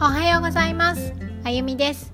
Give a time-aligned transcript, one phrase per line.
[0.00, 1.12] おはようございます。
[1.42, 2.12] あゆみです。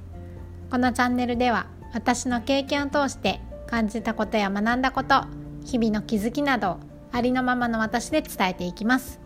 [0.71, 5.27] このチャンネルでは私の経験を通して感じたことや学んだこと
[5.67, 6.79] 日々の気づきなど
[7.13, 9.21] ありのままの私で伝えていきます。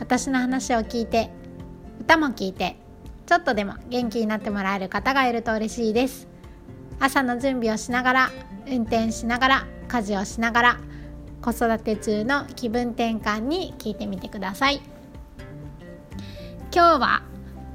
[0.00, 1.30] 私の話を聞いて
[2.00, 2.74] 歌も聞いて
[3.26, 6.26] ちょっとでも元気になってもらえる方がいると嬉しいです。
[6.98, 8.30] 朝の準備をしながら
[8.66, 10.80] 運転しながら家事をしながら
[11.42, 14.82] 子育て中の気分転換に聞いてみてください。
[16.72, 17.22] 今日は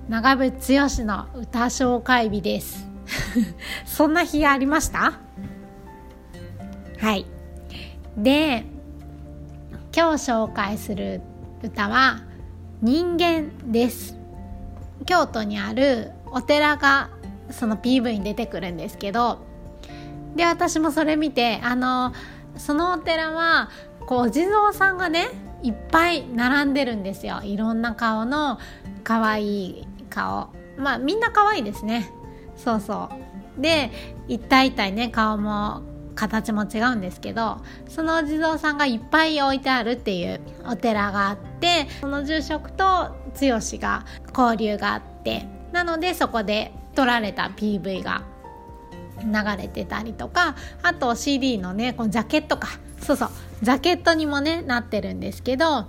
[0.09, 2.87] 長渕剛の歌紹介日です。
[3.85, 5.13] そんな日ありました？
[6.99, 7.27] はい。
[8.17, 8.65] で
[9.95, 11.21] 今日紹介する
[11.61, 12.21] 歌は
[12.81, 14.17] 人間です。
[15.05, 17.11] 京都にあるお寺が
[17.51, 19.37] その PV に出てくるんですけど
[20.35, 22.13] で私もそれ見てあの
[22.57, 23.69] そのお寺は
[24.07, 25.27] こうお地蔵さんがね
[25.61, 27.41] いっぱい並んでるんですよ。
[27.43, 28.57] いろんな顔の
[29.03, 30.49] 可愛い顔。
[30.77, 32.11] まあみんな可愛いですね。
[32.55, 33.09] そうそ
[33.57, 33.61] う。
[33.61, 33.91] で
[34.27, 35.81] 一体一体ね顔も
[36.15, 37.57] 形も違うんですけど
[37.87, 44.05] そのお地蔵さんがいっぱい置いてあるっていうお寺があってその住職と剛が
[44.37, 48.23] 交流があってなのでそこで撮られた PV が
[49.23, 52.67] 流れてたりとかあと CD のねこのジャケットか。
[53.01, 53.29] そうそう。
[53.61, 55.85] ジャケットにもねなってるんですけど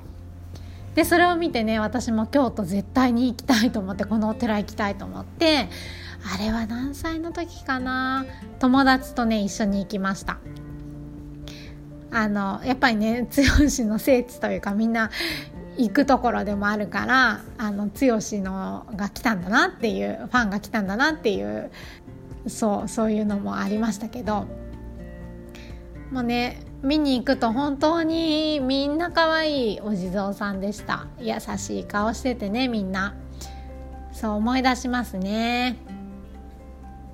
[0.94, 5.68] でそれを見てね私も京都絶対に行きたいと思ってこのお寺行きたいと思って
[6.34, 8.26] あれは何歳の時かな
[8.58, 10.38] 友達とね一緒に行きました。
[12.12, 13.42] あのやっぱりね剛
[13.86, 15.10] の聖地というかみんな
[15.76, 21.70] 行くところでもあるからあの剛のが来たんだなっていうファンが来たんだなっていう
[22.48, 24.46] そうそういうのもありましたけど
[26.10, 31.06] もうね見に行くと本当にみんな可愛いお地蔵さんでした。
[31.18, 33.14] 優しい顔しててねみんな。
[34.12, 35.76] そう思い出しますね。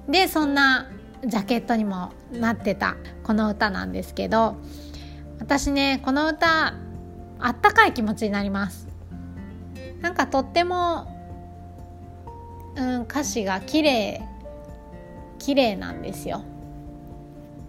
[0.08, 0.86] でそんな
[1.24, 4.56] ジャケットにもなってたこの歌なんですけど。
[5.38, 6.74] 私ねこの歌
[7.38, 8.88] あったかい気持ちになります。
[10.00, 11.12] なんかとっても、
[12.76, 14.22] うん、歌詞が綺麗
[15.38, 16.42] 綺麗なんですよ。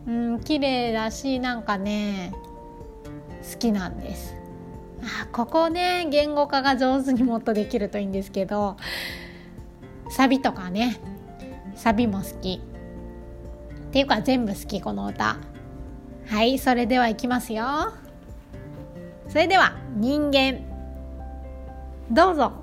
[0.07, 2.31] うん綺麗だしなんかね
[3.51, 4.33] 好きなんです。
[5.01, 8.77] あここね言語化が上手にもっとできるといいんですけど
[10.09, 10.99] サビとかね
[11.75, 12.61] サビも好き。
[13.87, 15.37] っていうか全部好きこの歌。
[16.27, 17.93] はいそれではいきますよ。
[19.27, 20.59] それでは人間。
[22.09, 22.53] どうぞ。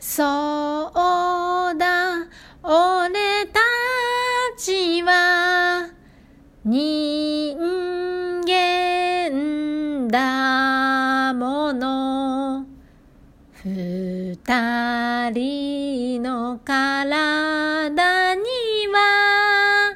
[0.00, 2.26] そうだ
[2.62, 3.60] 俺た
[4.56, 5.33] ちは
[6.66, 7.58] 人
[8.46, 12.64] 間だもの。
[13.62, 18.42] 二人の体に
[18.90, 19.94] は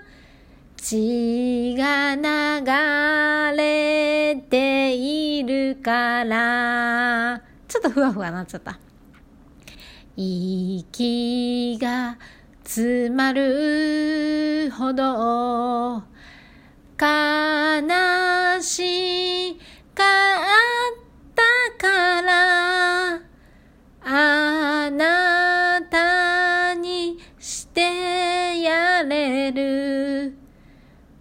[0.76, 7.40] 血が流れているから。
[7.66, 8.78] ちょっとふわふわなっちゃった。
[10.16, 12.18] 息が
[12.62, 16.17] 詰まるほど。
[17.00, 19.54] 悲し
[19.94, 20.06] かっ
[21.32, 21.42] た
[21.78, 23.20] から
[24.02, 30.36] あなたにしてやれる。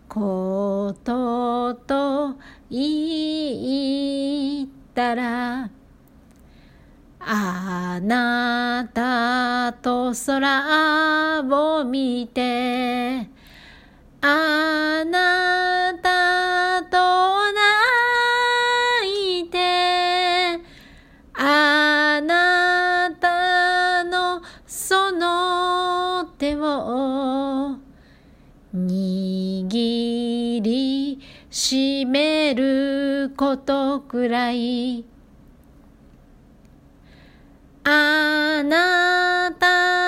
[0.10, 2.38] ことと
[2.72, 5.70] 言ったら
[7.20, 13.30] あなたと空を見て
[14.22, 16.97] あなたと
[17.53, 20.59] 泣いて
[21.35, 27.78] あなたのその手を
[28.75, 31.19] 握り
[31.51, 35.05] しめることくらい。
[37.84, 40.07] あなた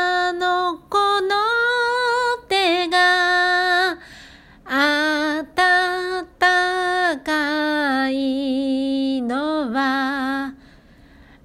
[9.67, 10.53] は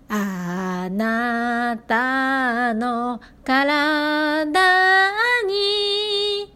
[0.08, 5.10] あなたの体
[5.46, 6.54] に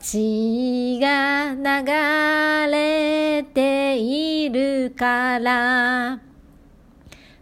[0.00, 6.20] 血が流れているから。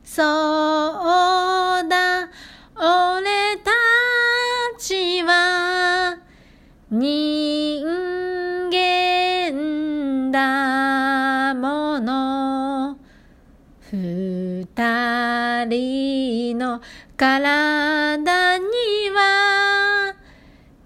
[0.05, 2.06] そうだ、
[14.47, 16.81] 二人の
[17.17, 18.65] 体に
[19.11, 20.15] は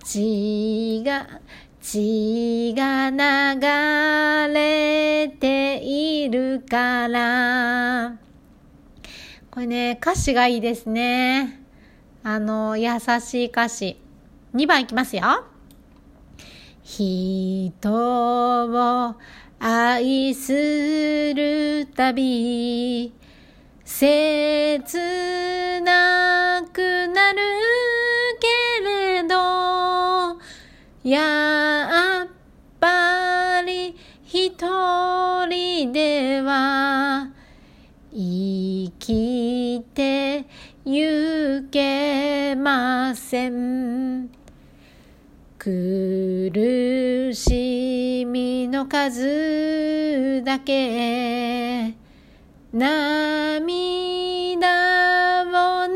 [0.02, 1.40] 血が
[1.82, 8.16] 血が流れているから。
[9.50, 11.60] これね歌詞がいいですね。
[12.22, 13.98] あの優しい歌詞。
[14.54, 15.44] 2番いきますよ。
[16.82, 19.14] 人を
[19.58, 23.12] 愛するたび
[23.92, 27.38] 切なくなる
[28.40, 30.38] けれど
[31.02, 32.28] やっ
[32.78, 33.94] ぱり
[34.24, 34.54] 一
[35.46, 37.30] 人では
[38.14, 40.46] 生きて
[40.86, 44.30] ゆけません。
[45.58, 51.99] 苦しみの数だけ。
[52.72, 54.60] 涙
[55.42, 55.94] を流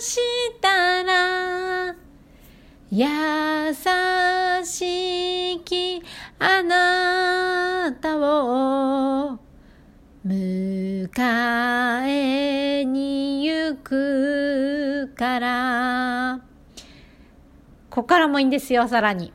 [0.00, 0.20] し
[0.60, 1.94] たら
[2.90, 3.04] 優
[4.64, 6.02] しき
[6.40, 9.38] あなたを
[10.26, 11.08] 迎
[12.08, 16.40] えに行くから
[17.90, 19.32] ここからもいいんですよ、さらに。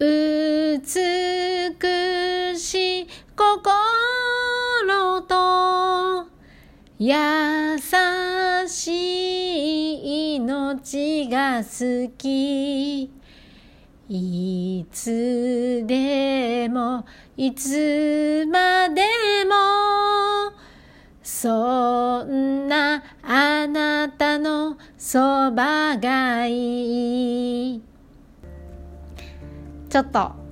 [0.00, 0.82] 美
[2.58, 3.76] しい心
[5.22, 6.28] と
[6.98, 7.14] 優
[8.68, 13.10] しい命が好き。
[14.08, 17.04] いつでも
[17.36, 19.02] いつまで
[19.46, 20.56] も
[21.24, 25.18] そんなあなたのそ
[25.50, 27.82] ばがいい。
[29.88, 30.45] ちょっと。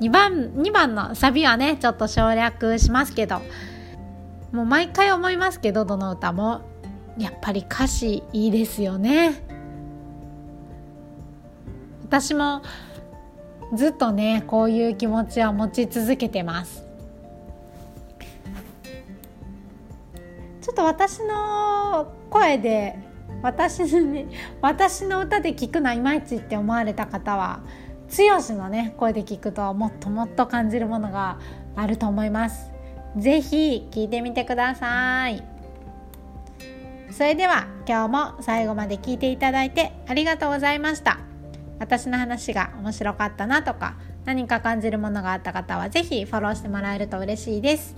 [0.00, 3.40] 2番 ,2 番のサビはねちょっと省略しますけど。
[4.54, 6.60] もう毎回思いますけどどの歌も。
[7.18, 9.34] やっぱり歌詞いいですよね。
[12.04, 12.62] 私も
[13.74, 16.84] ずっとねこういう気持ちは持ち続けてます。
[20.60, 22.96] ちょっと私の声で
[23.42, 24.26] 私の,、ね、
[24.60, 27.60] 私の歌で聞くのはいまいちって思われた方は
[28.08, 31.38] 剛のね声で聞くともっともっと感じるものが
[31.76, 32.70] あると思います。
[33.16, 35.42] 是非聞いてみてください。
[37.10, 41.18] それでは今日も最後まで聞いていただいてありがとうございました。
[41.78, 47.94] 私の話が面白かったなとか何か感じるものがあった方は是非フォローしてもらえると嬉しいです。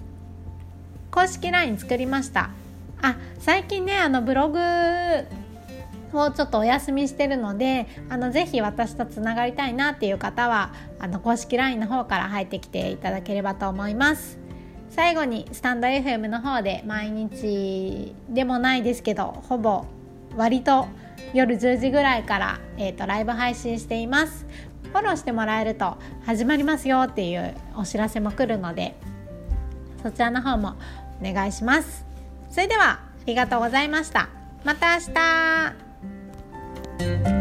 [1.10, 2.50] 公式 LINE 作りました。
[3.02, 4.58] あ最近ねあのブログ
[6.16, 14.38] をちょっとお休みしてるのであのぜひ私とつながりたいなっていう方はあの公式 LINE の方から入ってきていただければと思います。
[14.90, 19.84] 最後にスタンド FM の方で毎日でもないですけどほぼ
[20.36, 20.86] 割と
[21.34, 24.46] 夜10時ぐらいから、えーとライブ配信しています。
[24.84, 28.94] フォローしてもらえると始まりますよっていうお知らせも来るので
[30.02, 30.74] そちらの方も
[31.20, 32.06] お願いします。
[32.48, 34.28] それではありがとうございました。
[34.64, 35.85] また明日。
[36.98, 37.35] Thank you.